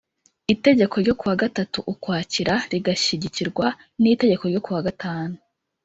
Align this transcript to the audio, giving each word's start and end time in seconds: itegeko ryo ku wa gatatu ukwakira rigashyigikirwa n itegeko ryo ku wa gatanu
itegeko 0.53 0.93
ryo 1.03 1.13
ku 1.19 1.23
wa 1.29 1.35
gatatu 1.43 1.79
ukwakira 1.91 2.53
rigashyigikirwa 2.71 3.65
n 4.01 4.03
itegeko 4.15 4.43
ryo 4.51 4.61
ku 4.65 4.69
wa 4.75 4.81
gatanu 4.87 5.35